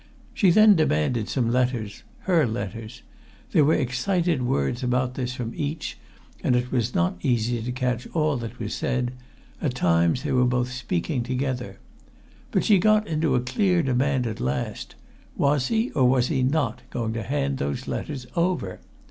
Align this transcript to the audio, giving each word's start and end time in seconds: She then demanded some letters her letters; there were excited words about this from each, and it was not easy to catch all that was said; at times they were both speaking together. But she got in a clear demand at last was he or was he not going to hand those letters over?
She 0.33 0.49
then 0.49 0.73
demanded 0.75 1.29
some 1.29 1.51
letters 1.51 2.01
her 2.21 2.47
letters; 2.47 3.03
there 3.51 3.63
were 3.63 3.75
excited 3.75 4.41
words 4.41 4.81
about 4.81 5.13
this 5.13 5.35
from 5.35 5.53
each, 5.55 5.95
and 6.43 6.55
it 6.55 6.71
was 6.71 6.95
not 6.95 7.19
easy 7.23 7.61
to 7.61 7.71
catch 7.71 8.07
all 8.15 8.35
that 8.37 8.57
was 8.57 8.73
said; 8.73 9.13
at 9.61 9.75
times 9.75 10.23
they 10.23 10.31
were 10.31 10.45
both 10.45 10.71
speaking 10.71 11.21
together. 11.21 11.77
But 12.49 12.65
she 12.65 12.79
got 12.79 13.05
in 13.05 13.23
a 13.23 13.39
clear 13.41 13.83
demand 13.83 14.25
at 14.25 14.39
last 14.39 14.95
was 15.37 15.67
he 15.67 15.91
or 15.91 16.09
was 16.09 16.29
he 16.29 16.41
not 16.41 16.81
going 16.89 17.13
to 17.13 17.21
hand 17.21 17.59
those 17.59 17.87
letters 17.87 18.25
over? 18.35 18.79